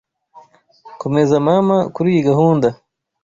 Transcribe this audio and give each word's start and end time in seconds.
Komeza 1.01 1.35
mama 1.47 1.77
kuriyi 1.93 2.21
gahunda. 2.29 2.67